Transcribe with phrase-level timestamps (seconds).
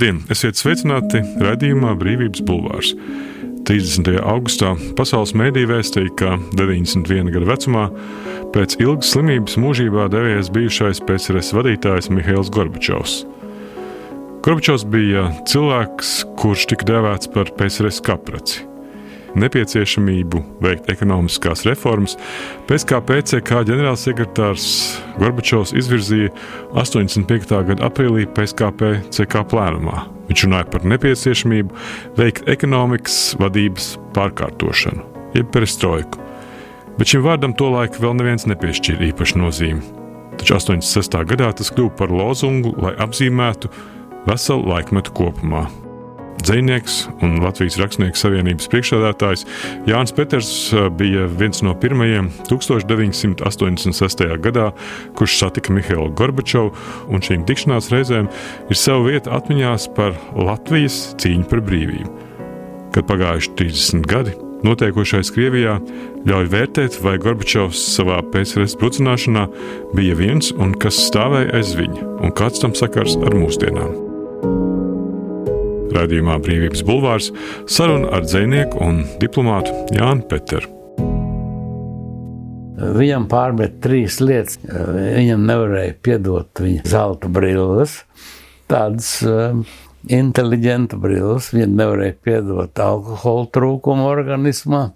[0.00, 0.22] Labdien!
[0.32, 2.94] Esiet sveicināti raidījumā Brīvības Bulvārs.
[3.68, 4.14] 30.
[4.24, 7.82] augustā pasaules mēdī vēstīja, ka 91 gadu vecumā
[8.54, 13.18] pēc ilgas slimības mūžībā devies bijušais PSRS vadītājs Mihails Gorbačovs.
[14.40, 18.69] Gorbačovs bija cilvēks, kurš tika dēvēts par PSRS kapraci
[19.38, 22.16] nepieciešamību veikt ekonomiskās reformas,
[22.68, 24.66] pēc kā PCK ģenerālsekretārs
[25.20, 26.32] Gorbačovs izvirzīja
[26.74, 27.60] 85.
[27.70, 30.06] gada aprīlī PSKP CK plēnumā.
[30.30, 31.78] Viņš runāja par nepieciešamību
[32.18, 36.22] veikt ekonomikas vadības pārkārtošanu, jeb perestroiku.
[36.98, 39.84] Bet šim vārdam tolaik vēl neviens nepiešķīra īpašu nozīmi.
[40.40, 41.16] Taču 86.
[41.28, 43.68] gadā tas kļuva par lozungu, lai apzīmētu
[44.28, 45.66] veselu laikmetu kopumā.
[46.40, 49.44] Dzinieks un Latvijas Rakstnieku savienības priekšsēdētājs
[49.88, 54.24] Jānis Peters uh, bija viens no pirmajiem 1986.
[54.44, 54.70] gadā,
[55.18, 56.72] kurš satika Mihailu Gorbačovu,
[57.12, 58.30] un šīm tikšanās reizēm
[58.70, 62.12] ir sava vieta atmiņās par Latvijas cīņu par brīvību.
[62.94, 64.34] Kad pagājuši 30 gadi,
[64.66, 65.78] notiekošais Krievijā
[66.26, 69.46] ļauj vērtēt, vai Gorbačovs savā PSRS brucināšanā
[69.96, 74.09] bija viens un kas stāvēja aiz viņa, un kāds tam sakars ar mūsdienām.
[75.94, 77.30] Radījumā Brīvības Bulvārs
[77.70, 80.76] saruna ar dzinieku un diplomātu Jānu Peteru.
[82.80, 84.56] Viņam pārmet trīs lietas.
[84.64, 87.98] Viņam nevarēja piedot viņa zelta brilles,
[88.70, 89.66] tādas um,
[90.08, 91.50] inteliģenta brilles.
[91.52, 94.86] Viņa nevarēja piedot alkohola trūkumu organismā,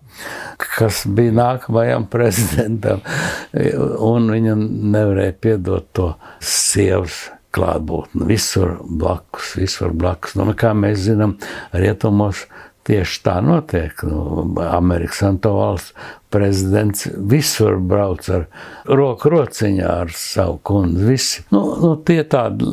[0.78, 3.04] kas bija nākamajam prezidentam.
[3.52, 10.36] Un viņam nevarēja piedot to sievas klātbūtne visur blakus, visur blakus.
[10.38, 11.38] Nu, kā mēs zinām,
[11.72, 12.46] rietumos
[12.84, 14.04] tieši tā notiek.
[14.06, 15.94] Nu, Amerikas Santo valsts
[16.34, 18.46] prezidents visur brauc ar
[18.90, 21.04] roku rociņā ar savu kundzi.
[21.06, 21.44] Visi.
[21.54, 22.66] Nu, nu, tie tādi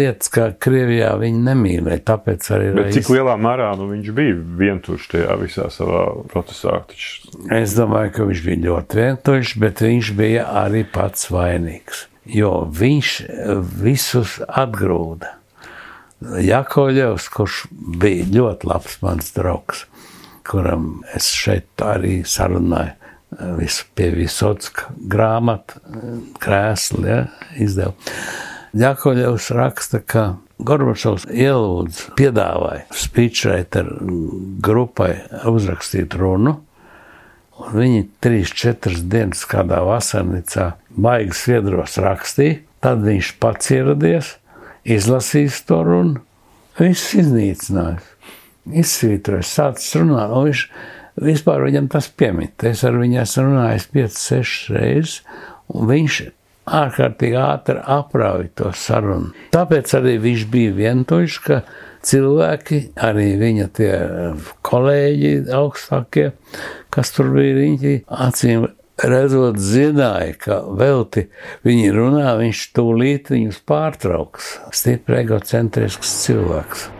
[0.00, 2.72] lietas, kā Krievijā viņi nemīlēja, tāpēc arī.
[2.78, 6.80] Bet cik lielā mērā nu, viņš bija vientuļš tajā visā savā procesā?
[6.90, 7.36] Taču...
[7.54, 13.14] Es domāju, ka viņš bija ļoti vientuļš, bet viņš bija arī pats vainīgs jo viņš
[13.80, 15.34] visus atgrūda.
[16.40, 17.64] Jakovļevs, kurš
[18.00, 19.84] bija ļoti labs mans draugs,
[20.46, 22.94] kuram es šeit arī sarunāju
[23.58, 25.80] visu pie Visotska grāmatu,
[26.40, 27.20] krēsli, ja,
[27.60, 27.94] izdevu.
[28.78, 30.24] Jakovļevs raksta, ka
[30.64, 33.90] Gorbačovs ielūdz, piedāvāja speechwriter
[34.64, 35.10] grupai
[35.50, 36.60] uzrakstīt runu,
[37.60, 44.34] un viņi trīs, četras dienas kādā vasarnicā baigi sviedros rakstīja, tad viņš pats ieradies,
[44.84, 46.22] izlasījis to runu,
[46.78, 48.10] viss iznīcinājis,
[48.84, 50.64] izsvītrojis, sācis runāt, un viņš
[51.24, 52.64] vispār viņam tas piemīt.
[52.66, 55.18] Es ar viņu esmu runājis 5-6 reizes,
[55.72, 56.20] un viņš
[56.64, 59.32] ārkārtīgi ātri aprauj to sarunu.
[59.54, 61.60] Tāpēc arī viņš bija vientuļš, ka
[62.04, 63.92] cilvēki, arī viņa tie
[64.64, 66.30] kolēģi augstākie,
[66.94, 68.68] kas tur bija riņķi, acīm
[69.02, 71.26] redzot, zināja, ka velti
[71.66, 74.58] viņi runā, viņš tūlīt viņus pārtrauks.
[74.70, 76.90] Stipri egocentrisks cilvēks.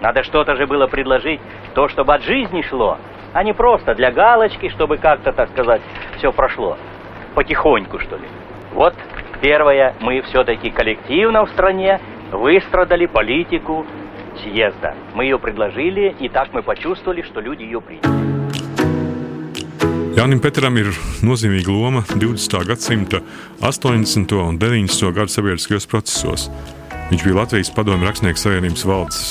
[0.00, 1.40] Надо что-то же было предложить,
[1.74, 2.96] то, чтобы от жизни шло,
[3.34, 5.82] а не просто для галочки, чтобы как-то, так сказать,
[6.16, 6.78] все прошло.
[7.34, 8.26] Потихоньку, что ли.
[8.72, 8.94] Вот
[9.42, 12.00] первое, мы все-таки коллективно в стране
[12.32, 13.84] выстрадали политику
[14.42, 14.94] съезда.
[15.14, 18.29] Мы ее предложили, и так мы почувствовали, что люди ее приняли.
[20.16, 20.88] Jānim Petram ir
[21.22, 22.56] nozīmīga loma 20.
[22.66, 23.20] gadsimta
[23.62, 24.34] 80.
[24.42, 25.12] un 90.
[25.14, 26.48] gadu sabiedriskajos procesos.
[27.12, 29.22] Viņš bija Latvijas Padomju Rakstnieku savienības valdes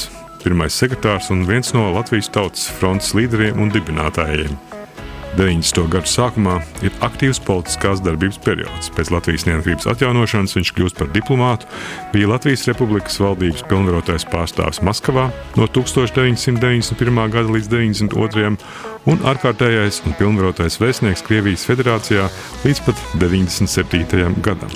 [0.43, 4.55] pirmais sekretārs un viens no Latvijas tautas frontes līderiem un dibinātājiem.
[5.37, 5.83] 90.
[5.93, 6.55] gadu sākumā
[6.85, 8.89] ir aktīvs politiskās darbības periods.
[8.95, 11.69] Pēc Latvijas neatkarības atjaunošanas viņš kļūst par diplomātu,
[12.13, 15.27] bija Latvijas Republikas valdības pilnvarotais pārstāvis Maskavā
[15.59, 17.21] no 1991.
[17.35, 18.55] gada līdz 92.
[19.09, 22.29] un ārkārtējais un pilnvarotais vēstnieks Krievijas federācijā
[22.65, 24.41] līdz pat 97.
[24.45, 24.73] gadam.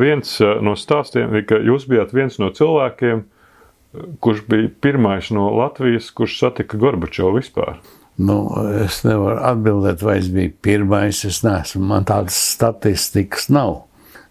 [0.00, 5.28] Viens eh, no stāstiem ir, ka jūs bijāt viens no cilvēkiem, eh, kurš bija pirmais
[5.34, 7.80] no Latvijas, kurš satika Gorbačovu vispār.
[8.16, 8.40] Nu,
[8.84, 11.22] es nevaru atbildēt, vai es biju pirmais.
[11.24, 13.84] Es neesmu, man tādas statistikas nav.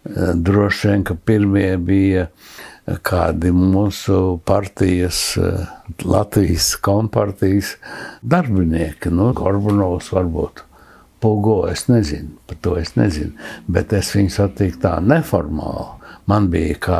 [0.06, 2.28] Eh, droši vien, ka pirmie bija
[3.06, 5.66] kādi mūsu partijas, eh,
[6.06, 7.76] Latvijas kompartijas
[8.22, 10.64] darbinieki, nu, Gorbanovs varbūt.
[11.20, 13.34] Pugo, es nezinu, par to es nezinu,
[13.68, 16.00] bet es viņu satiku tā neformāli.
[16.26, 17.00] Man bija kā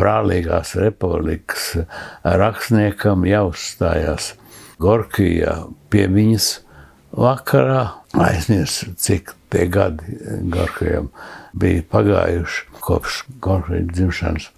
[0.00, 1.76] brālīgās republikas
[2.24, 4.32] rakstniekam jāuzstājās
[4.80, 5.56] Gorkijā
[5.92, 6.50] pie viņas
[7.16, 7.82] vakarā.
[8.18, 10.16] Aizmirsu, cik tie gadi
[10.50, 11.10] Gorkijam
[11.54, 14.48] bija pagājuši kopš Gorkijas dzimšanas.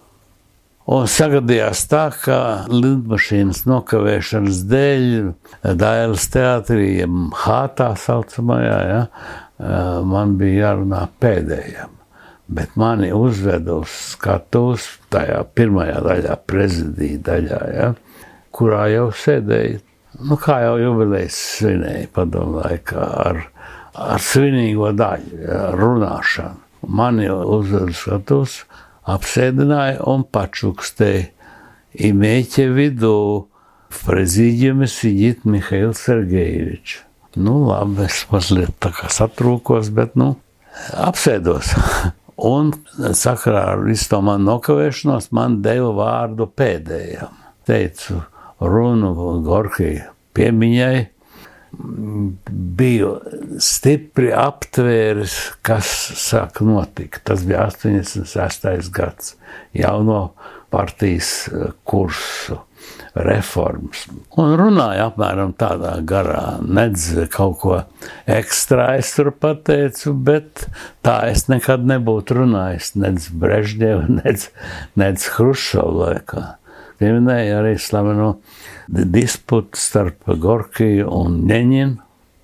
[0.92, 2.36] Un sagadījās tā, ka
[2.72, 5.04] lidmašīnas nokavēšanas dēļ
[5.78, 7.04] Dailas teātrī,
[7.44, 9.02] Hātā saucamajā, ja,
[10.02, 11.94] man bija jārunā pēdējiem.
[12.52, 17.88] Bet mani uzveda uz skatuves tajā pirmajā daļā, prezidija daļā, ja,
[18.52, 19.78] kurā jau sēdēja,
[20.21, 23.41] nu, kā jau jubilejas svinēja padomu laikā ar,
[23.93, 26.63] ar svinīgo daļu, ja, runāšanu.
[26.87, 28.59] Mani uzveda uz skatuves,
[29.09, 31.33] apsēdināja un pačukstēja.
[31.99, 33.49] Имейте в виду,
[33.89, 37.03] в президиуме сидит Михаил Сергеевич.
[37.35, 40.35] Nu, labi, es mazliet tā kā satrūkos, bet, nu,
[40.93, 41.73] apsēdos.
[42.37, 42.71] Un
[43.17, 47.33] sakarā ar visu to manu nokavēšanos, man deva vārdu pēdējam.
[47.65, 48.21] Teicu
[48.61, 49.13] runu
[49.45, 50.94] Gorkija piemiņai,
[52.78, 53.12] biju
[53.62, 55.88] stipri aptvēris, kas
[56.20, 57.22] sāk notikt.
[57.28, 58.90] Tas bija 86.
[58.92, 59.36] gads,
[59.76, 60.34] jauno
[60.72, 61.32] partijas
[61.88, 62.60] kursu
[63.14, 64.06] reformas.
[64.40, 67.76] Un runāja apmēram tādā garā, nedz kaut ko
[68.30, 70.66] ekstra es tur pateicu, bet
[71.04, 74.48] tā es nekad nebūtu runājis, nedz Brežņeva, nedz,
[74.98, 76.46] nedz Hrušova laikā.
[77.02, 78.36] Pieminēja arī slaveno
[78.86, 81.96] disputu starp Gorkiju un Neņinu,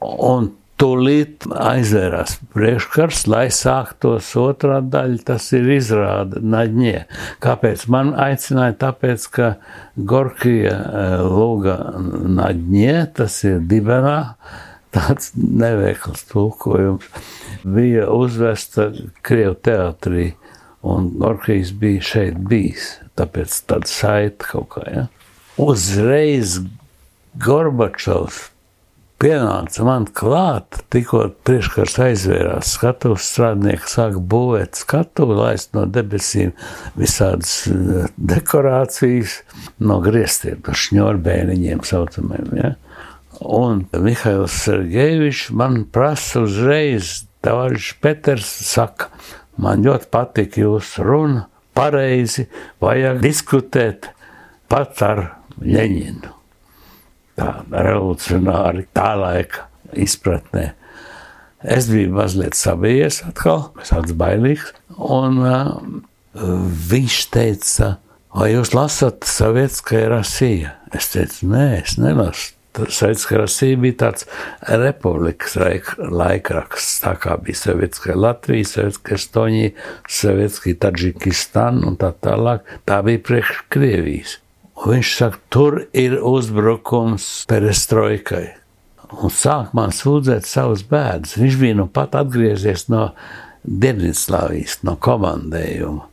[0.02, 7.00] un Tūlīt aizvērās priekškars, lai sāktos otrā daļa, tas ir izrāda Naģņē.
[7.42, 8.76] Kāpēc man aicināja?
[8.84, 9.48] Tāpēc, ka
[9.98, 11.74] Gorkija eh, lūga
[12.38, 14.20] Naģņē, tas ir dibenā,
[14.94, 17.10] tāds neveikls tulkojums,
[17.66, 18.92] bija uzvesta
[19.26, 20.28] Krievu teatrī,
[20.86, 25.08] un Gorkijs bija šeit bijis, tāpēc tāda saita kaut kā, ja.
[25.58, 26.60] Uzreiz
[27.38, 28.46] Gorbačovs
[29.18, 36.54] pienāca man klāt, tikko priekškars aizvērās, skatuves strādnieki sāk būvēt skatuvi, laist no debesīm
[36.98, 39.40] visādas eh, dekorācijas,
[39.82, 42.74] no griestiem, no šņorbēniņiem saucamiem, ja?
[43.38, 49.12] Un Mihails Sergejevičs man prasa uzreiz, tavarišs Peters saka,
[49.62, 51.46] man ļoti patika jūsu runa,
[51.78, 52.48] pareizi,
[52.82, 54.10] vajag diskutēt
[54.68, 55.24] pat ar
[55.58, 56.34] Ļeņinu
[57.38, 60.72] tā revolucionāri tā laika izpratnē.
[61.58, 65.72] Es biju mazliet sabijies atkal, es tāds bailīgs, un uh,
[66.90, 67.96] viņš teica,
[68.34, 70.76] vai jūs lasat Savietskajā Rasija?
[70.94, 72.54] Es teicu, nē, es nelasu.
[72.78, 74.26] Rasija bija tāds
[74.68, 75.56] republikas
[75.98, 79.72] laikraksts, tā kā bija Savietskajā Latvija, Savietskajā Estonija,
[80.18, 82.66] Savietskajā Tadžikistan un tā tālāk.
[82.88, 84.38] Tā bija priekš Krievijas.
[84.78, 88.46] Un viņš saka, tur ir uzbrukums perestroikai.
[89.18, 91.38] Un sāk man sūdzēt savus bēdus.
[91.40, 93.08] Viņš bija nu pat atgriezies no
[93.64, 96.07] Dienvidslāvijas, no komandējuma.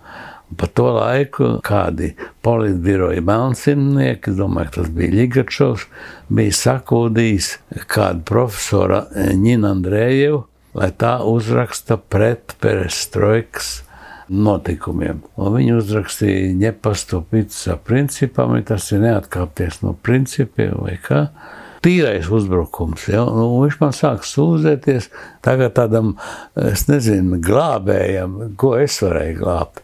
[0.54, 2.12] Pa to laiku kādi
[2.46, 5.88] politbiroja melnsimnieki, domāju, tas bija Ļigačovs,
[6.30, 7.50] bija sakūdījis
[7.90, 9.02] kādu profesoru
[9.42, 10.44] Ņina Andrējevu,
[10.78, 13.80] lai tā uzraksta pret perestroikas
[14.30, 15.24] notikumiem.
[15.38, 21.28] Un viņi uzrakstīja nepastupītas ar principam, tas ir neatkāpties no principiem vai kā.
[21.86, 23.04] Tīrais uzbrukums.
[23.12, 23.22] Ja?
[23.30, 25.12] Nu, viņš man sāk sūdzēties,
[25.46, 26.16] tagad tādam,
[26.58, 29.84] es nezinu, glābējam, ko es varēju glābt.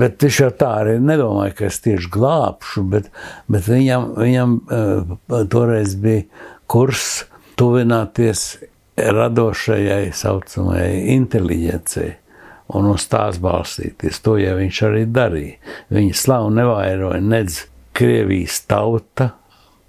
[0.00, 3.12] Bet viņš jau tā arī nedomāja, ka es tieši glābšu, bet,
[3.46, 5.14] bet viņam, viņam uh,
[5.52, 6.26] toreiz bija
[6.66, 7.28] kurs
[7.58, 8.44] tuvināties
[8.98, 12.10] radošajai, saucamajai inteliģencei
[12.74, 14.18] un uz tās balstīties.
[14.24, 15.78] To jau viņš arī darīja.
[15.94, 17.62] Viņa slavu nevairoja nedz
[17.94, 19.30] Krievijas tauta,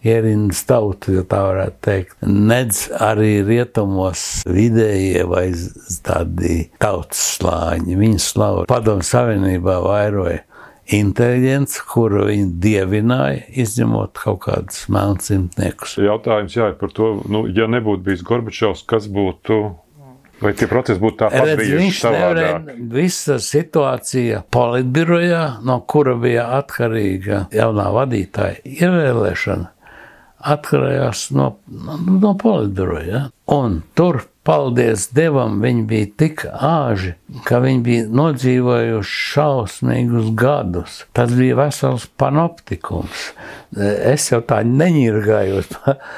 [0.06, 5.48] ierindas tauta, ja tā varētu teikt, nedz arī rietumos vidējie vai
[6.06, 7.98] tādi tautas slāņi.
[8.00, 10.44] Viņa slavu padomu savienībā vairoja
[10.96, 15.98] inteliģents, kuru viņi dievināja, izņemot kaut kādus melnsimtniekus.
[16.06, 19.64] Jautājums jā, par to, nu, ja nebūtu bijis Gorbačovs, kas būtu
[20.36, 22.56] Vai tie procesi būtu tāpat Redz, viņš nevarēja,
[22.92, 29.70] visa situācija politbirojā, no kura bija atkarīga jaunā vadītāja ievēlēšana,
[30.46, 33.28] atkarējās no, no, no politbiroja.
[33.56, 37.16] Un tur paldies Dievam, viņi bija tik āži,
[37.48, 41.00] ka viņi bija nodzīvojuši šausmīgus gadus.
[41.18, 43.32] Tas bija vesels panoptikums.
[43.76, 45.72] Es jau tā neņirgājos,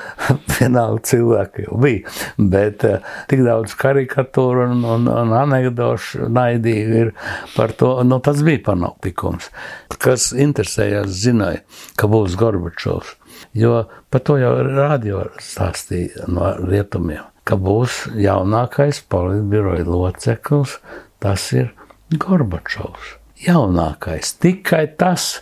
[0.57, 7.13] vienalga cilvēki jau bija, bet eh, tik daudz karikatūru un, un, un anekdošu naidīgi ir
[7.55, 9.49] par to, nu tas bija panoptikums.
[9.97, 11.63] Kas interesējās, zināja,
[11.97, 13.15] ka būs Gorbačovs,
[13.57, 13.79] jo
[14.13, 20.77] par to jau radio stāstīja no rietumiem ka būs jaunākais politbiroja loceklis,
[21.23, 21.71] tas ir
[22.11, 23.15] Gorbačovs.
[23.37, 24.33] jaunākais.
[24.41, 25.41] Tikai tas,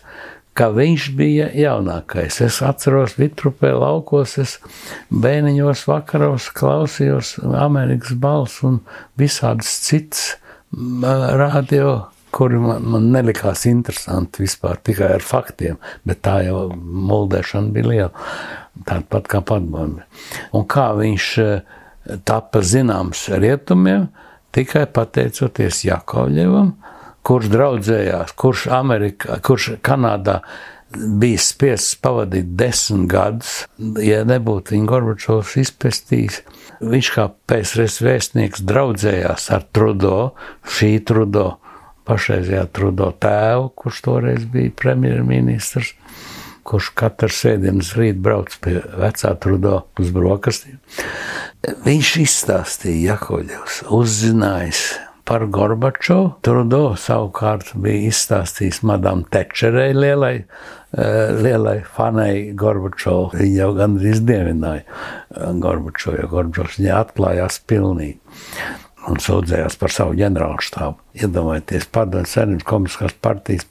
[0.56, 2.40] ka viņš bija jaunākais.
[2.44, 4.58] Es atceros, Vitrupē laukos, es
[5.12, 8.82] bērniņos vakaros klausījos Amerikas balss un
[9.20, 10.36] visādas citas
[11.40, 17.92] radio, kuri man, man nelikās interesanti vispār tikai ar faktiem, bet tā jau muldēšana bija
[17.92, 18.28] liela,
[18.84, 20.04] tāda pat kā padomju.
[20.56, 21.30] Un kā viņš
[22.28, 24.08] tapa zināms rietumiem,
[24.56, 26.72] tikai pateicoties Jakovļevam,
[27.26, 30.42] kurš draudzējās, kurš, Amerikā, kurš Kanādā
[30.96, 33.56] bija spiests pavadīt desmit gadus.
[34.04, 36.42] Ja nebūtu viņa Gorbačovs izpestījis,
[36.86, 40.18] viņš kā PSRS vēstnieks draudzējās ar Trudo,
[40.78, 41.48] šī Trudo,
[42.06, 45.96] pašreizējā Trudo tēvu, kurš toreiz bija premjerministrs
[46.66, 50.80] kurš katru sēdienas rītu brauc pie vecā trudo uz brokastīm.
[51.86, 54.86] Viņš izstāstīja Jakoļevs, uzzinājis
[55.26, 56.36] par Gorbačovu.
[56.46, 63.32] Trudo savukārt bija izstāstījis Madam Tečerei lielai, eh, lielai fanai Gorbačovu.
[63.40, 68.20] Viņa jau gandrīz dievināja eh, Gorbačovu, jo Gorbačovs viņai atklājās pilnīgi
[69.10, 70.98] un sūdzējās par savu ģenerālštābu.
[71.22, 73.68] Iedomājieties, padomju savienības komunistiskās partijas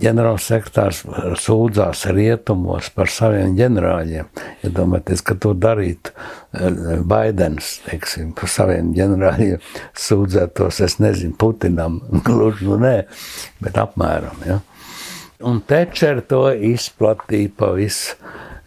[0.00, 1.02] ģenerālsekretārs
[1.42, 4.28] sūdzās rietumos par saviem ģenerāļiem.
[4.64, 9.62] Iedomājieties, ka to darītu eh, Baidens, teiksim, par saviem ģenerāļiem
[10.06, 12.96] sūdzētos, es nezinu, Putinam, gluži nu nē,
[13.62, 14.60] bet apmēram, ja.
[15.42, 18.14] Un Tečer to izplatīja pa visu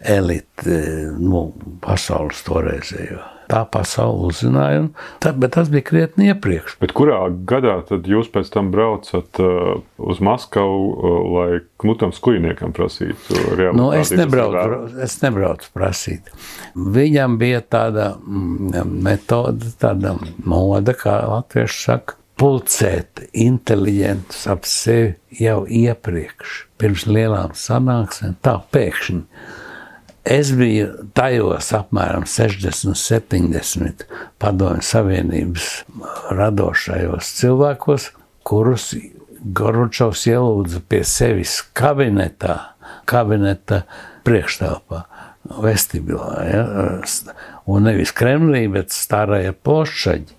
[0.04, 0.76] eliti,
[1.16, 1.48] nu,
[1.82, 4.86] pasaules toreizējo tā pasaule uzzināja.
[5.22, 6.76] Tā, bet tas bija krietni iepriekš.
[6.82, 11.48] Bet kurā gadā tad jūs pēc tam braucat uh, uz Maskavu, uh, lai
[11.82, 13.80] Knutam Skujniekam prasītu realitāti?
[13.80, 16.30] Nu, es, nebraucu, es nebraucu prasīt.
[16.74, 25.62] Viņam bija tāda mm, metode, tāda moda, kā latvieši saka, pulcēt inteliģentus ap sevi jau
[25.64, 29.22] iepriekš, pirms lielām sanāksmēm, tā pēkšņi
[30.26, 34.00] Es biju tajos apmēram 60, 70
[34.42, 35.68] padomju savienības
[36.34, 38.08] radošajos cilvēkos,
[38.46, 38.88] kurus
[39.54, 42.56] Gorbačovs ielūdza pie sevis kabinetā,
[43.06, 43.84] kabineta
[44.26, 45.04] priekšstāvā,
[45.62, 46.32] vestibilā.
[46.50, 46.64] Ja?
[47.70, 50.34] Un nevis Kremlī, bet Stārāja Plošaģi,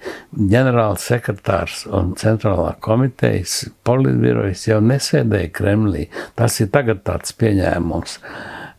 [0.52, 6.10] ģenerāls sekretārs un centrālā komitejas politbirojas jau nesēdēja Kremlī.
[6.36, 8.20] Tas ir tagad tāds pieņēmums.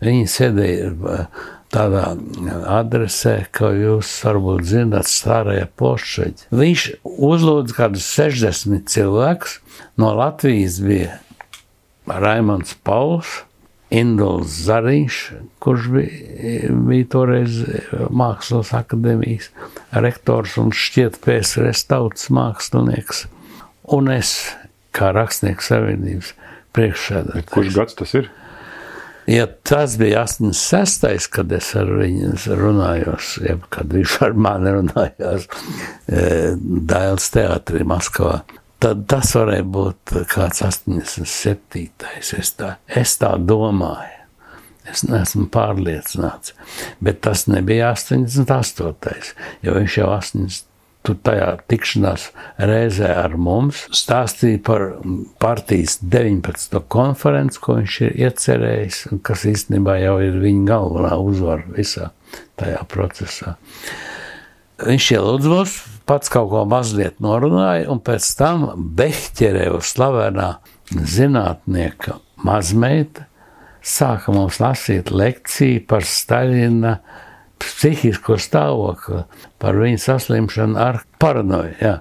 [0.05, 0.91] Viņi sēdēja
[1.75, 2.05] tādā
[2.71, 6.49] adresē, ko jūs varbūt zināt, Stārajā plošaģi.
[6.55, 9.59] Viņš uzlūdza kādus 60 cilvēkus.
[10.01, 11.19] No Latvijas bija
[12.09, 13.43] Raimons Pauls,
[13.91, 15.19] Induls Zariņš,
[15.65, 17.63] kurš bija, bija toreiz
[18.13, 19.49] Mākslas akadēmijas
[20.05, 23.25] rektors un šķiet PSRS tautas mākslinieks.
[23.97, 24.35] Un es,
[24.93, 26.35] kā rakstnieku savienības
[26.77, 27.49] priekšsēdētājs.
[27.55, 28.29] Kurš gads tas ir?
[29.29, 31.29] Ja tas bija 86.
[31.31, 35.45] kad es ar viņu runājos, jeb kad viņš ar mani runājās
[36.09, 36.23] e,
[36.57, 38.39] Dēls teātrī Maskavā,
[38.81, 41.85] tad tas varēja būt kāds 87.
[42.23, 44.15] Es tā, es tā domāju.
[44.89, 46.55] Es neesmu pārliecināts,
[47.05, 49.35] bet tas nebija 88.
[49.61, 50.68] jo viņš jau 80
[51.09, 52.29] tu tajā tikšanās
[52.69, 54.85] reizē ar mums stāstīja par
[55.41, 56.83] partijas 19.
[56.93, 62.11] konferenci, ko viņš ir iecerējis, un kas īstenībā jau ir viņa galvenā uzvara visā
[62.61, 63.55] tajā procesā.
[64.85, 70.53] Viņš ielūdzos, pats kaut ko mazliet norunāja, un pēc tam Behķereva slavenā
[70.93, 73.27] zinātnieka mazmeita
[73.83, 76.99] sāka mums lasīt lekciju par Staļina
[77.63, 79.25] psihisko stāvokli,
[79.63, 81.77] par viņu saslimšanu ar paranoju.
[81.83, 81.99] Jā.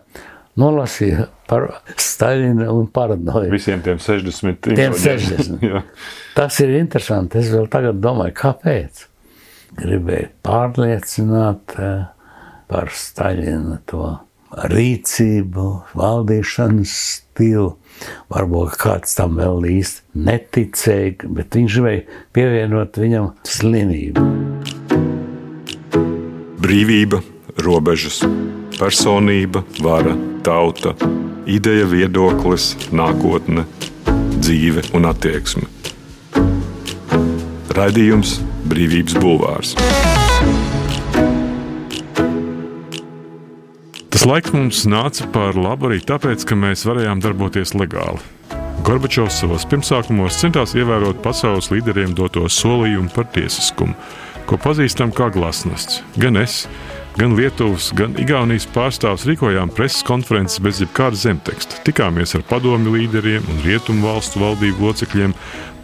[0.57, 1.67] Nolasīja par
[2.01, 3.51] Staļinu un paranoju.
[3.53, 4.71] Visiem tiem 60.
[4.73, 5.67] Tiem 60.
[6.37, 7.43] Tas ir interesanti.
[7.43, 9.05] Es vēl tagad domāju, kāpēc.
[9.77, 12.07] Gribēju pārliecināt eh,
[12.71, 14.15] par Staļinu to
[14.71, 15.67] rīcību,
[15.99, 17.75] valdīšanas stilu.
[18.33, 24.56] Varbūt kāds tam vēl īsti neticēja, bet viņš gribēja pievienot viņam slimību
[26.67, 27.21] brīvība,
[27.63, 28.19] robežas,
[28.75, 30.11] personība, vara,
[30.43, 30.91] tauta,
[31.47, 33.63] ideja, viedoklis, nākotne,
[34.35, 35.63] dzīve un attieksme.
[37.77, 39.77] Raidījums Brīvības Bulvārs.
[44.11, 48.19] Tas laiks mums nāca par labu arī tāpēc, ka mēs varējām darboties legāli.
[48.83, 53.95] Gorbačovs savos pirmsākumos centās ievērot pasaules līderiem doto solījumu par tiesiskumu
[54.47, 56.01] ko pazīstam kā glasnests.
[56.17, 56.63] Gan es,
[57.19, 61.81] gan Lietuvas, gan Igaunijas pārstāvs rīkojām preses konferences bez jebkāda zemteksta.
[61.87, 65.35] Tikāmies ar padomju līderiem un rietumu valstu valdību locekļiem,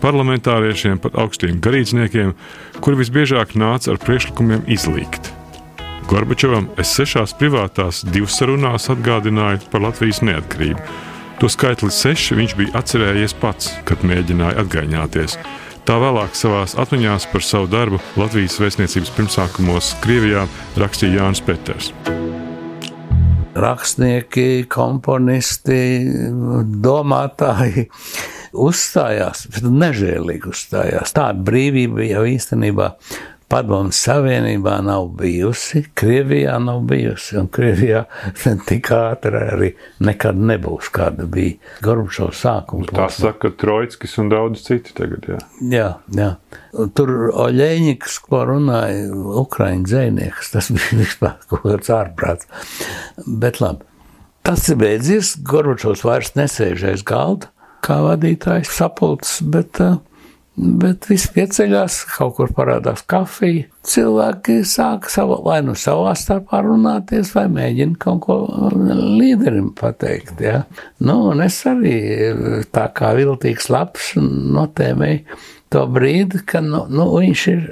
[0.04, 2.36] parlamentāriešiem, pat augstiem garīdzniekiem,
[2.84, 5.32] kuri visbiežāk nāca ar priekšlikumiem izlīgt.
[6.10, 10.84] Gorbačovam es sešās privātās divsarunās atgādināju par Latvijas neatkarību.
[11.40, 15.38] To skaitli seši viņš bija atcerējies pats, kad mēģināja atgaiņāties.
[15.84, 20.46] Tā vēlāk savā atmiņā par savu darbu Latvijas vēstniecības pirmsākumos Krievijā
[20.80, 21.90] rakstīja Jānis Peters.
[23.60, 25.82] Rakstnieki, komponisti,
[26.88, 27.90] domātāji
[28.64, 31.12] uzstājās, bet nežēlīgi uzstājās.
[31.20, 32.94] Tāda brīvība jau īstenībā
[33.54, 38.00] Padomu Savienībā nav bijusi, Krievijā nav bijusi, un Krievijā
[38.70, 39.68] tik ātri arī
[40.02, 42.88] nekad nebūs, kāda bija Gorbačovs sākuma.
[42.90, 45.38] Tā saka Trojskis un daudz citi tagad, jā.
[45.70, 46.32] Jā, jā.
[46.98, 49.12] Tur Oļēņiks, ko runāja
[49.44, 52.50] Ukraiņu dzēnieks, tas bija vispār kaut kāds ārprāts.
[53.28, 53.86] Bet labi,
[54.42, 57.54] tas ir beidzies, Gorbačovs vairs nesēžais galda,
[57.86, 60.00] kā vadītājs sapulcs, bet uh,
[60.54, 63.66] Bet viss pieceļās, kaut kur parādās kafija.
[63.90, 68.38] Cilvēki sāk savu, vai nu savā starpā runāties, vai mēģina kaut ko
[68.70, 70.38] līderim pateikt.
[70.46, 70.62] Ja?
[71.02, 71.98] Nu, un es arī
[72.76, 75.42] tā kā viltīgs labs notēmēju
[75.74, 77.64] to brīdi, ka nu, nu, viņš ir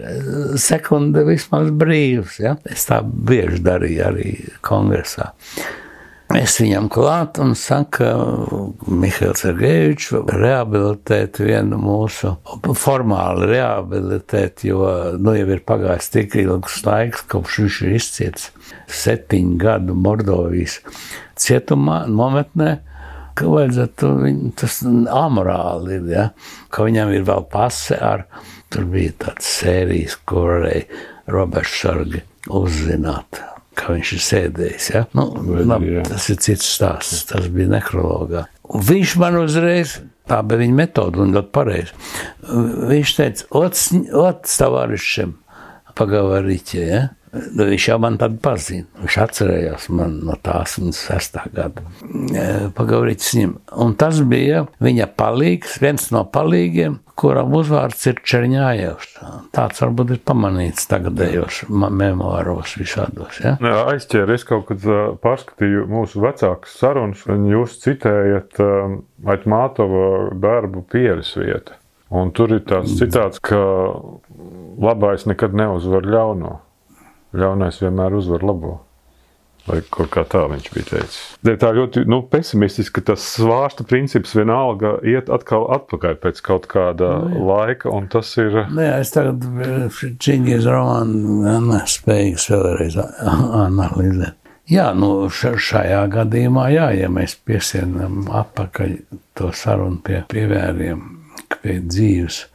[0.62, 2.40] sekunde vismaz brīvs.
[2.42, 2.56] Ja?
[2.66, 4.32] Es tā bieži darīju arī
[4.66, 5.32] kongresā.
[6.38, 8.06] Es viņam klāt un saku,
[8.88, 12.36] Mihails Sergejevičs, rehabilitēt vienu mūsu,
[12.78, 14.86] formāli rehabilitēt, jo
[15.20, 18.48] nu jau ir pagājis tik ilgs laiks, kopš viņš ir izciets
[19.02, 20.80] septiņu gadu Mordovijas
[21.42, 22.74] cietumā, nometnē,
[23.36, 26.28] ka vajadzētu viņu, tas amorāli ir, ja,
[26.72, 28.28] ka viņam ir vēl pase ar,
[28.72, 30.88] tur bija tāds sērijas, kur varēja
[31.32, 33.44] robežsargi uzzināt
[33.78, 34.88] kā viņš ir sēdējis.
[34.94, 35.04] Ja?
[35.18, 35.28] Nu,
[35.68, 37.26] labi, tas ir cits stāsts.
[37.30, 38.46] Tas bija nekrologā.
[38.72, 39.98] Un viņš man uzreiz,
[40.30, 41.96] tā bija viņa metode un ļoti pareizi.
[42.92, 45.36] Viņš teica, ots tavārišiem
[45.98, 46.86] pagavariķie.
[46.88, 47.02] Ja?
[47.32, 48.88] Nu, viņš jau man tādu pazina.
[49.00, 51.84] Viņš atcerējās man no tās un sestā gada.
[52.76, 53.54] Pagaurīts viņam.
[53.86, 59.14] Un tas bija viņa palīgs, viens no palīgiem, kuram uzvārds ir Čerņājevs.
[59.56, 63.40] Tāds varbūt ir pamanīts tagadējos memoāros visādos.
[63.44, 63.56] Ja?
[63.64, 64.88] Jā, aizķēri, es kaut kad
[65.24, 68.60] pārskatīju mūsu vecākas sarunas, un jūs citējat
[69.32, 71.78] Aitmātova darbu pieres vieta.
[72.12, 73.62] Un tur ir tāds citāts, ka
[74.82, 76.58] labais nekad neuzvar ļauno
[77.38, 78.80] ļaunais vienmēr uzvar labo.
[79.68, 81.18] Vai kaut kā tā viņš bija teicis.
[81.46, 86.66] Dēļ tā ļoti nu, pesimistiski, ka tas svārsta princips vienalga iet atkal atpakaļ pēc kaut
[86.72, 88.64] kāda nu, laika, un tas ir.
[88.72, 89.46] Nē, nu es tagad
[90.18, 94.38] Čingis romānu nespējīgs vēlreiz analizēt.
[94.72, 98.98] Jā, nu šajā gadījumā, jā, ja mēs piesienam atpakaļ
[99.38, 101.02] to sarunu pie pievēriem,
[101.62, 102.46] pie dzīves,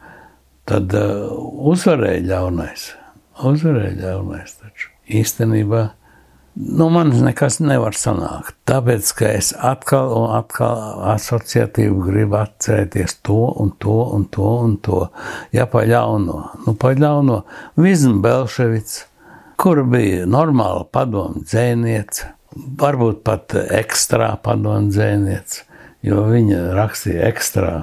[0.67, 1.27] tad uh,
[1.71, 2.89] uzvarēja ļaunais
[3.45, 4.91] uzvarēja ļaunais taču.
[5.07, 5.83] Īstenībā
[6.57, 8.55] no nu, manis nekas nevar sanākt.
[8.67, 14.77] Tāpēc, ka es atkal un atkal asociatīvi gribu atcerēties to un to un to un
[14.81, 15.03] to.
[15.53, 17.43] Ja pa ļauno, nu pa ļauno
[17.77, 18.97] Vizma Belševics,
[19.61, 22.33] kur bija normāla padomu dzēniece,
[22.81, 25.65] varbūt pat ekstrā padomu dzēniece,
[26.09, 27.73] jo viņa rakstīja ekstrā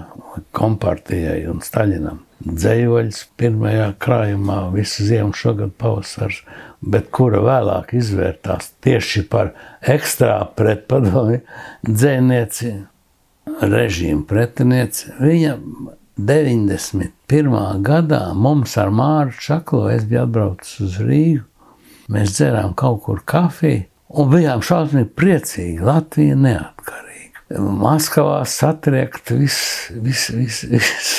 [0.54, 6.42] kompartijai un Staļinam dzējoļs pirmajā krājumā, visu ziemu šogad pavasars,
[6.84, 11.40] bet kura vēlāk izvērtās tieši par ekstrā pretpadomi
[11.88, 12.74] dzēnieci,
[13.64, 15.14] režīmu pretinieci.
[15.20, 15.56] Viņa
[16.20, 17.82] 91.
[17.84, 21.42] gadā mums ar Māru Čaklo, es biju atbraucis uz Rīgu,
[22.12, 25.80] mēs dzērām kaut kur kafiju un bijām šausmīgi priecīgi.
[25.84, 27.48] Latvija neatkarīga.
[27.80, 30.66] Maskavā satriekt viss, viss, viss.
[30.70, 31.14] Vis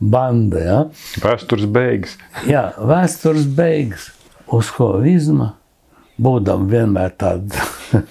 [0.00, 0.62] banda.
[0.62, 0.78] Ja?
[1.22, 2.16] Vēstures beigas.
[2.48, 4.10] Jā, vēstures beigas.
[4.48, 5.52] Uz ko vizma,
[6.16, 7.66] būdam vienmēr tāda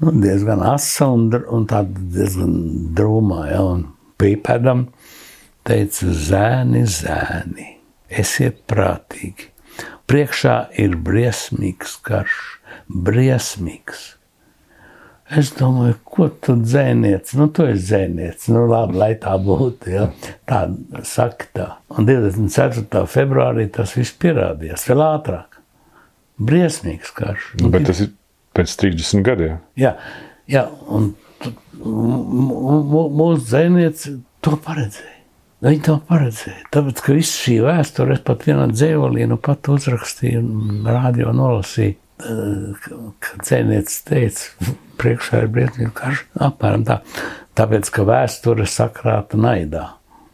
[0.00, 2.54] nu, diezgan asa un, un diezgan
[2.96, 3.84] drūmā, ja, un
[4.20, 4.86] pīpēdam
[5.68, 7.68] teica, zēni, zēni,
[8.08, 9.50] esiet prātīgi.
[10.10, 12.38] Priekšā ir briesmīgs karš,
[12.88, 14.14] briesmīgs.
[15.38, 17.30] Es domāju, ko tu dzēniec?
[17.38, 18.48] Nu, tu esi dzēniec.
[18.50, 19.92] Nu, labi, lai tā būtu.
[19.92, 20.08] Ja?
[20.48, 20.64] Tā
[21.06, 21.68] saka tā.
[21.94, 23.04] Un 24.
[23.10, 25.60] februārī tas viss pierādījās vēl ātrāk.
[26.40, 27.52] Briesmīgs karš.
[27.60, 28.10] Nu, Bet tas ir
[28.56, 29.60] pēc 30 gadiem.
[29.78, 29.94] Jā,
[30.50, 31.12] jā un
[31.78, 35.16] mūsu dzēnieci to paredzēja.
[35.60, 36.66] Viņi to paredzēja.
[36.72, 40.40] Tāpēc, ka viss šī vēsture, es pat vienā dzēvolī, nu pat uzrakstīju,
[40.88, 47.00] rādio nolasīju, kad dzēnietis teica, priekšā ir briesmīgi karš, apmēram tā.
[47.58, 49.86] Tāpēc, ka vēsture sakrāta naidā.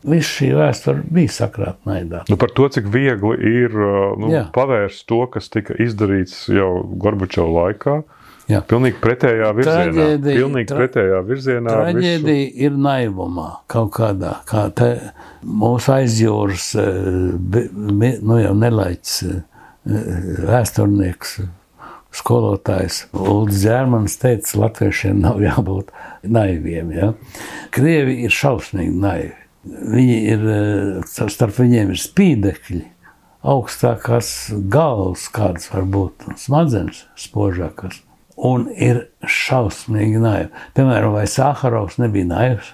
[0.07, 2.21] Viss šī vēsture bija sakrāta naidā.
[2.31, 4.45] Nu, par to, cik viegli ir nu, Jā.
[4.55, 7.97] pavērst to, kas tika izdarīts jau Gorbačova laikā,
[8.47, 8.61] Jā.
[8.71, 9.87] Pilnīgi pretējā virzienā.
[9.91, 12.61] Traģēdija, Pilnīgi tra, pretējā virzienā traģēdija visu.
[12.69, 14.37] ir naivumā kaut kādā.
[14.47, 14.91] Kā te
[15.43, 17.67] mūsu aizjūras, eh,
[18.23, 19.41] nu jau nelaiķis eh,
[20.47, 21.41] vēsturnieks,
[22.17, 25.93] skolotājs Ulrichs Zērmans teica, latviešiem nav jābūt
[26.25, 26.93] naiviem.
[26.97, 27.13] Ja?
[27.75, 29.35] Krievi ir šausmīgi naivi.
[29.67, 32.85] Viņi ir, eh, starp viņiem ir spīdekļi,
[33.47, 34.31] augstākās
[34.71, 38.01] galvas, kādas var būt, smadzenes spožākas
[38.37, 40.51] un ir šausmīgi naivi.
[40.77, 42.73] Piemēram, vai Sāharovs nebija naivs?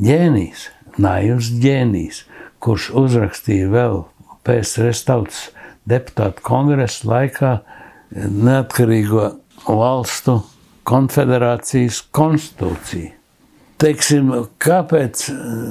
[0.00, 2.22] Ģēnijs, naivs ģēnijs,
[2.62, 4.04] kurš uzrakstīja vēl
[4.46, 5.42] PSRS tautas
[5.88, 7.52] deputātu kongresa laikā
[8.16, 9.26] neatkarīgo
[9.66, 10.40] valstu
[10.88, 13.16] konfederācijas konstitūciju.
[13.80, 15.26] Teiksim, kāpēc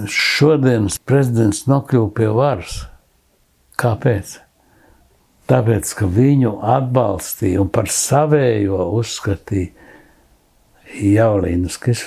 [0.09, 2.77] šodienas prezidents nokļuva pie varas?
[3.79, 4.39] Kāpēc?
[5.49, 9.73] tāpēc, ka viņu atbalstīja un par savējo uzskatīja
[10.99, 12.03] Jaulinskis,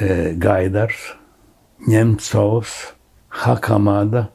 [0.00, 1.12] e, Gaidars,
[1.90, 2.74] Ņemcovs,
[3.40, 4.26] Hakamada,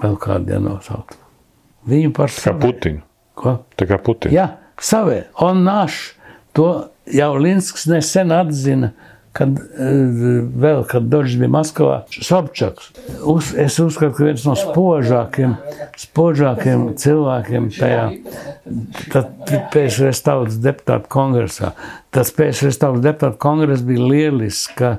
[0.00, 1.18] vēl kādi nosaukt.
[1.88, 2.58] Viņu par savu.
[2.58, 3.04] Kā Putinu.
[3.38, 3.58] Ko?
[3.78, 4.34] Tā kā Putinu.
[4.34, 4.48] Jā,
[4.82, 5.28] savē.
[5.44, 6.16] Un naš,
[6.56, 8.92] to Jaulinskis nesen atzina,
[9.36, 12.90] kad eh, vēl, kad Dožs bija Maskavā, Sobčaks.
[13.22, 15.54] Uz, es uzskatu, ka viens no spožākiem,
[16.00, 18.08] spožākiem cilvēkiem tajā
[19.72, 21.74] PSRS tautas deputātu kongresā.
[22.14, 24.94] Tas PSRS tautas deputātu kongress bija lieliska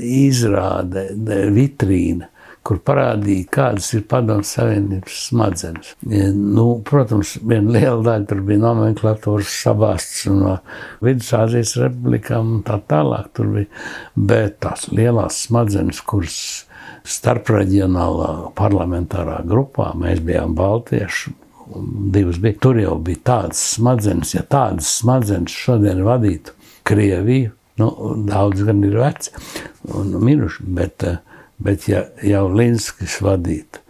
[0.00, 1.10] izrāde,
[1.52, 2.31] vitrīna
[2.66, 5.92] kur parādīja, kādas ir padomu savienības smadzenes.
[6.06, 10.56] Nu, protams, viena liela daļa tur bija nomenklatūras sabāsts no
[11.02, 13.70] Vidusāzijas republikām un tā tālāk tur bija,
[14.14, 16.38] bet tās lielās smadzenes, kuras
[17.08, 21.34] starpreģionālā parlamentārā grupā mēs bijām baltieši,
[22.14, 22.60] divas bija.
[22.62, 26.54] Tur jau bija tādas smadzenes, ja tādas smadzenes šodien vadītu
[26.86, 27.88] Krieviju, nu,
[28.26, 29.30] daudz gan ir veci
[29.94, 31.20] un miruši, bet uh,
[31.62, 33.82] Bet ja jau Linskis vadītu,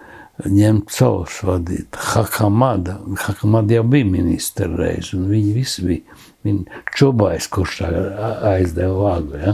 [0.42, 6.20] Ņemcovs vadītu, Hakamada, Hakamada jau bija ministra reiz, un viņi visi bija.
[6.42, 9.36] Viņa čubais, kurš aizdeva vāgu.
[9.38, 9.52] Ja?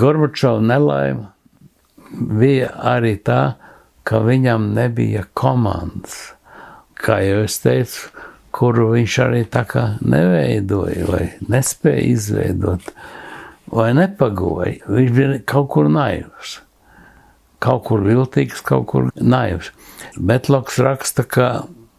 [0.00, 1.26] Gorbačova nelaime
[2.40, 3.58] bija arī tā,
[4.06, 6.32] ka viņam nebija komandas.
[6.96, 8.08] Kā jau es teicu,
[8.56, 12.94] kuru viņš arī tā kā neveidoja vai nespēja izveidot,
[13.68, 14.78] vai nepagoja.
[14.88, 16.62] Viņš bija kaut kur naivs
[17.62, 19.72] kaut kur viltīgs, kaut kur naivs.
[20.16, 21.48] Betloks raksta, ka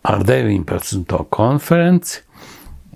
[0.07, 1.03] ar 19.
[1.33, 2.23] konferenci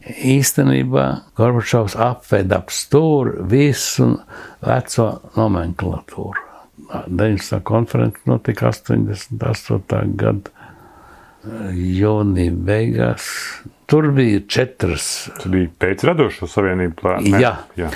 [0.01, 1.05] īstenībā
[1.37, 4.07] Gorbačovs apveda ap stūri visu
[4.65, 6.47] veco nomenklatūru.
[7.07, 7.61] 19.
[7.63, 10.15] konferences notika 88.
[10.19, 10.51] gada
[11.43, 13.27] jūnija beigās.
[13.91, 15.05] Tur bija četras.
[15.35, 17.41] Tas bija pēc radošo savienību plāna.
[17.41, 17.53] Jā.
[17.79, 17.89] Jā.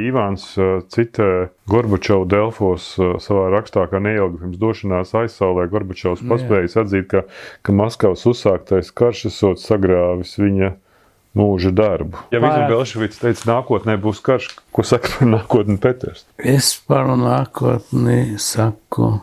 [0.00, 0.46] Ivāns
[0.94, 1.26] cita
[1.68, 2.86] Gorbačovu Delfos
[3.20, 7.26] savā rakstā, ka neilgi pirms došanās aizsaulē Gorbačovs paspējis atzīt, ka,
[7.60, 10.72] ka Maskavas uzsāktais karš esot sagrāvis viņa
[11.36, 12.24] mūža darbu.
[12.32, 16.24] Ja Vizma Belševics teica, nākotnē būs karš, ko saka par nākotni Peters?
[16.38, 19.18] Es par nākotni saku,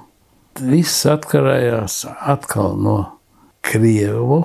[0.62, 2.98] viss atkarējās atkal no
[3.70, 4.40] Krievu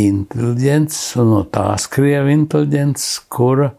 [0.00, 3.74] inteliģences un no tās Krievu inteliģences, kura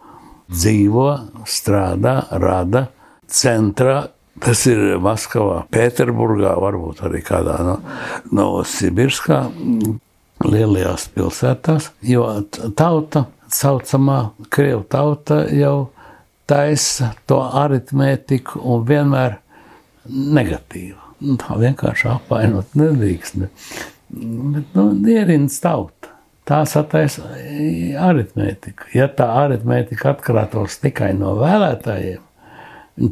[0.52, 1.08] dzīvo,
[1.50, 2.86] strādā, rada
[3.32, 4.04] centrā.
[4.44, 7.78] Tas ir Maskavā, Pēterburgā, varbūt arī kādā no,
[8.36, 9.40] no Sibirskā,
[10.44, 11.90] lielajās pilsētās.
[12.06, 12.28] Jo
[12.78, 14.20] tauta, saucamā
[14.54, 15.90] krievu tauta, jau
[16.50, 19.40] taisa to aritmētiku un vienmēr
[20.12, 21.00] negatīvu.
[21.26, 23.48] Nu, tā vienkārši apvainot nedrīkst.
[24.16, 27.26] Bet, nu, ierins tauta tās attaisa
[28.06, 28.92] aritmētiku.
[28.96, 32.22] Ja tā aritmētika atkarētos tikai no vēlētājiem,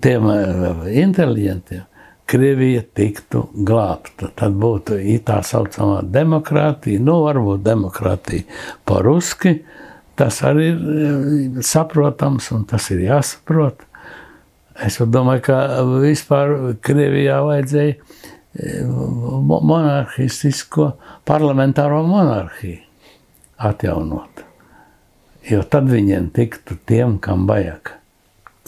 [0.04, 1.90] tiem eh, inteliģentiem,
[2.34, 4.30] Krievija tiktu glābta.
[4.40, 4.96] Tad būtu
[5.28, 8.46] tā saucamā demokrātija, nu, varbūt demokrātija
[8.88, 9.58] paruski.
[10.18, 13.84] Tas arī ir eh, saprotams un tas ir jāsaprot.
[14.82, 15.58] Es domāju, ka
[16.02, 18.00] vispār Krievijā vajadzēja
[19.64, 20.92] monarhistisko
[21.26, 22.82] parlamentāro monarhiju
[23.64, 24.44] atjaunot.
[25.50, 27.96] Jo tad viņiem tiktu tiem, kam vajag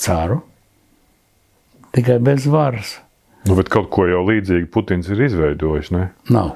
[0.01, 0.41] caru,
[1.95, 2.97] tikai bez varas.
[3.45, 5.91] Nu, bet kaut ko jau līdzīgu Putins ir izveidojis.
[5.95, 6.09] Ne?
[6.33, 6.55] Nav.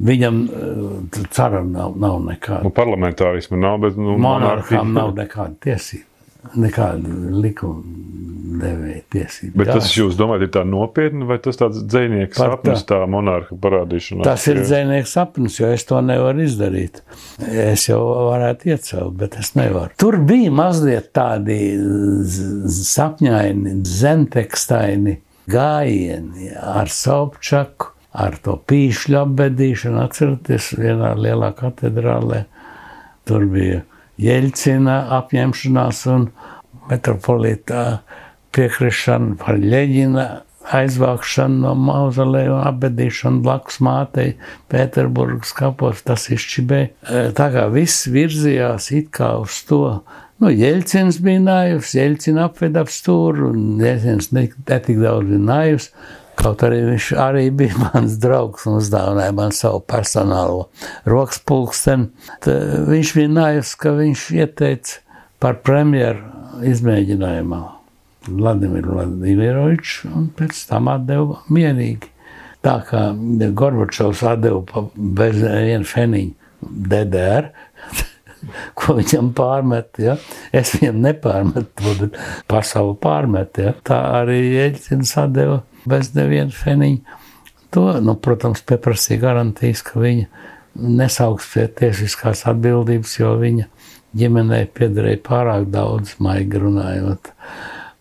[0.00, 2.62] Viņam uh, caram nav, nav nekāda.
[2.64, 6.06] Nu, parlamentārismu nav, bet nu, monarhām nav nekāda tiesība.
[6.60, 8.00] Nekāda likuma
[8.60, 9.60] devēja tiesība.
[9.60, 13.56] Bet tas, jūs domājat, ir tā nopietni, vai tas tāds dzēnieks Par sapnis, tā monarha
[13.62, 14.26] parādīšanās?
[14.26, 17.02] Tas ir dzēnieks sapnis, jo es to nevaru izdarīt.
[17.46, 18.00] Es jau
[18.30, 19.94] varētu iecelt, bet es nevaru.
[20.00, 21.60] Tur bija mazliet tādi
[22.80, 25.18] sapņaini, zentekstaini
[25.50, 30.02] gājieni ar Sobčaku, ar to pīšļu apbedīšanu.
[30.02, 32.44] Atcerieties, vienā lielā katedrālē
[33.28, 33.84] tur bija
[34.20, 36.28] Jeļcina apņemšanās un
[36.90, 37.84] metropolītā
[38.54, 40.28] piekrišana par Ļeģina
[40.76, 44.34] aizvākšanu no mauzoleja un apbedīšanu blakus mātei
[44.70, 46.90] Pēterburgas kapos, tas izšķibēja.
[46.90, 50.00] E, Tā kā viss virzījās it kā uz to.
[50.40, 55.42] Nu, Jeļcins bija naivs, Jeļcina apveda ap stūru, un Jeļcins ne, ne tik daudz bija
[55.48, 55.90] naivs.
[56.38, 60.68] Kaut arī viņš arī bija mans draugs un uzdāvināja man savu personālo
[61.08, 62.10] rokas pulksteni.
[62.90, 65.02] Viņš bija naivs, ka viņš ieteica
[65.40, 67.60] par premjeru izmēģinājumā
[68.28, 72.10] Vladimiru Vladimiroviču un pēc tam atdeva mierīgi.
[72.60, 73.06] Tā kā
[73.56, 76.40] Gorbačovs atdeva bez viena feniņa
[76.90, 77.48] DDR,
[78.78, 79.96] ko viņam pārmet.
[80.02, 80.18] Ja?
[80.52, 83.62] Es viņam nepārmetu, bet pasauli pārmet.
[83.64, 83.72] Ja?
[83.80, 87.18] Tā arī Eļķins atdeva bez neviena feniņa.
[87.74, 90.26] To, nu, protams, pieprasīja garantijas, ka viņa
[90.74, 93.68] nesauks pie tiesiskās atbildības, jo viņa
[94.18, 97.30] ģimenei piederēja pārāk daudz, maigi runājot,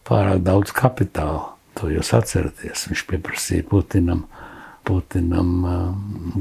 [0.10, 1.54] pārāk daudz kapitāla.
[1.80, 2.88] To jūs atceraties.
[2.90, 4.26] Viņš pieprasīja Putinam,
[4.84, 5.76] Putinam uh,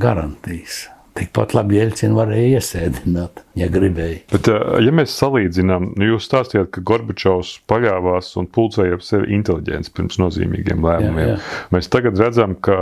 [0.01, 0.87] garantijas.
[1.19, 4.21] Tikpat labi Jeļcina varēja iesēdināt, ja gribēja.
[4.31, 4.51] Bet,
[4.85, 10.21] ja mēs salīdzinām, nu, jūs stāstījāt, ka Gorbačovs paļāvās un pulcēja ap sevi inteliģents pirms
[10.23, 11.33] nozīmīgiem lēmumiem.
[11.33, 11.63] Jā, jā.
[11.75, 12.79] Mēs tagad redzam, ka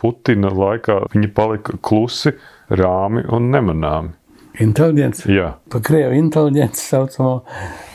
[0.00, 2.32] Putina laikā viņi palika klusi,
[2.72, 4.14] rāmi un nemanāmi.
[4.64, 5.24] Inteliģents.
[5.34, 7.34] Jā, Par krievu inteliģenci saucamo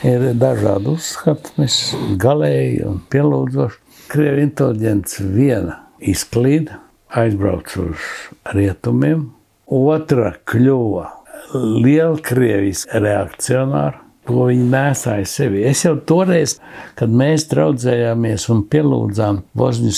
[0.06, 1.80] ir dažādi uzskati, mēs
[2.20, 3.80] galēji un pielūdzoši.
[4.12, 6.78] Krievu inteliģents viena izklīda,
[7.16, 8.08] aizbrauc uz
[8.52, 9.30] rietumiem,
[9.70, 11.08] otra kļuva
[11.54, 15.62] lielkrievis reakcionāra, ko viņi nesāja sevi.
[15.66, 16.56] Es jau toreiz,
[16.98, 19.94] kad mēs draudzējāmies un pielūdzām Vozņu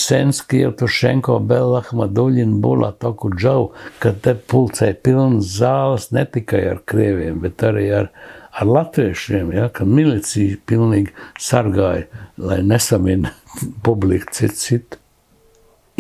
[0.63, 7.67] Jevtušenko, Belahma, Duļinu, Bulatoku, Džau, kad te pulcēja pilnas zāles ne tikai ar krieviem, bet
[7.67, 8.09] arī ar,
[8.53, 12.09] ar latviešiem, ja, kad milicija pilnīgi sargāja,
[12.41, 13.35] lai nesamina
[13.85, 15.02] publiku citu citu.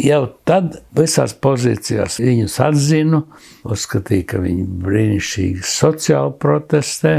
[0.02, 3.22] Jau tad visās pozīcijās viņus atzinu,
[3.70, 7.12] uzskatīju, ka viņi brīnišķīgi sociāli protestē,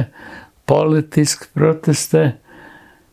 [0.67, 2.26] politiski protestē,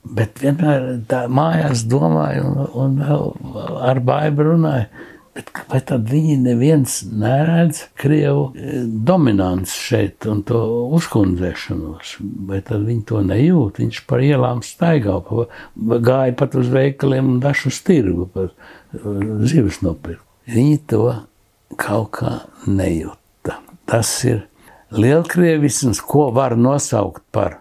[0.03, 5.07] bet vienmēr tā mājās domāju un, un ar baidu runāju.
[5.31, 10.59] Bet vai tad viņi neviens neredz Krievu eh, dominants šeit un to
[10.99, 12.17] uzkundzēšanos?
[12.51, 13.79] Vai tad viņi to nejūt?
[13.79, 15.21] Viņš par ielām staigā,
[16.11, 18.59] gāja pat uz veikaliem un dažu tirgu, pat
[18.93, 20.25] zivis nopirkt.
[20.51, 21.05] Viņi to
[21.79, 22.33] kaut kā
[22.67, 23.61] nejūta.
[23.87, 24.45] Tas ir
[24.91, 27.61] lielkrievisms, ko var nosaukt par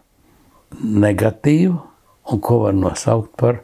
[0.82, 1.78] negatīvu
[2.30, 3.62] un ko var nosaukt par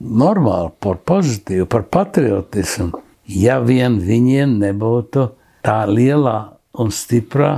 [0.00, 3.02] normālu, par pozitīvu, par patriotismu.
[3.30, 5.28] Ja vien viņiem nebūtu
[5.64, 6.38] tā lielā
[6.80, 7.52] un stiprā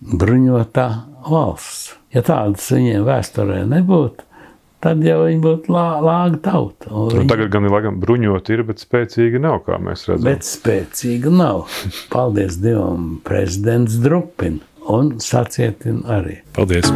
[0.00, 0.86] bruņotā
[1.26, 1.96] valsts.
[2.14, 4.24] Ja tādas viņiem vēsturē nebūtu,
[4.84, 6.88] tad jau viņi būtu lā, lāga tauta.
[6.90, 10.24] Nu, viņi- tagad gan ir laikam bruņot, ir, bet spēcīgi nav, kā mēs redzam.
[10.30, 11.66] Bet spēcīga nav.
[12.14, 16.40] Paldies Dievam, prezidents Drupin un sacietin arī.
[16.56, 16.88] Paldies!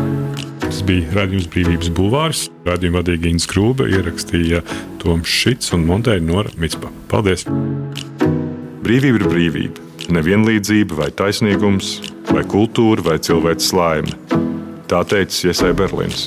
[0.65, 2.47] Tas bija raidījums Brīvības Bulvārs.
[2.67, 4.63] Radījuma vadīja Inns Krūbe, ierakstīja
[5.03, 6.89] Toms Šits un montēja Nora Mitspa.
[7.13, 7.45] Paldies!
[8.85, 9.85] Brīvība ir brīvība.
[10.13, 11.95] Nevienlīdzība vai taisnīgums,
[12.33, 14.17] vai kultūra, vai cilvēks laime.
[14.91, 16.27] Tā teica Iesai Berlīns.